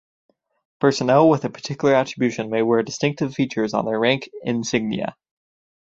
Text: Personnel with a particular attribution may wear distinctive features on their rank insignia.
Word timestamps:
Personnel 0.79 1.29
with 1.29 1.45
a 1.45 1.49
particular 1.51 1.93
attribution 1.93 2.49
may 2.49 2.63
wear 2.63 2.81
distinctive 2.81 3.35
features 3.35 3.75
on 3.75 3.85
their 3.85 3.99
rank 3.99 4.27
insignia. 4.43 5.15